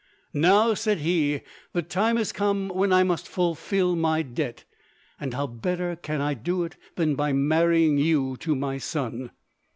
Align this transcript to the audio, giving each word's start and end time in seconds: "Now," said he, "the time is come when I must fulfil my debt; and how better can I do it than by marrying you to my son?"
"Now," 0.33 0.73
said 0.73 0.97
he, 0.97 1.41
"the 1.73 1.83
time 1.83 2.17
is 2.17 2.31
come 2.31 2.69
when 2.69 2.91
I 2.91 3.03
must 3.03 3.27
fulfil 3.27 3.95
my 3.95 4.23
debt; 4.23 4.63
and 5.19 5.35
how 5.35 5.45
better 5.45 5.95
can 5.95 6.21
I 6.21 6.33
do 6.33 6.63
it 6.63 6.75
than 6.95 7.13
by 7.13 7.33
marrying 7.33 7.99
you 7.99 8.35
to 8.37 8.55
my 8.55 8.79
son?" 8.79 9.29